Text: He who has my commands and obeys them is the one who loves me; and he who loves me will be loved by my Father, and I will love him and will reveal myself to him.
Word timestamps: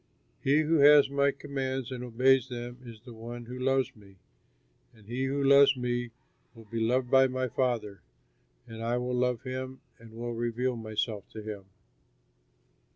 He 0.43 0.61
who 0.61 0.77
has 0.79 1.11
my 1.11 1.29
commands 1.31 1.91
and 1.91 2.03
obeys 2.03 2.49
them 2.49 2.79
is 2.83 3.01
the 3.01 3.13
one 3.13 3.45
who 3.45 3.59
loves 3.59 3.95
me; 3.95 4.15
and 4.95 5.05
he 5.05 5.25
who 5.25 5.43
loves 5.43 5.77
me 5.77 6.09
will 6.55 6.65
be 6.65 6.79
loved 6.79 7.11
by 7.11 7.27
my 7.27 7.47
Father, 7.47 8.01
and 8.65 8.81
I 8.83 8.97
will 8.97 9.13
love 9.13 9.43
him 9.43 9.79
and 9.99 10.13
will 10.17 10.33
reveal 10.33 10.75
myself 10.75 11.29
to 11.33 11.43
him. 11.43 11.65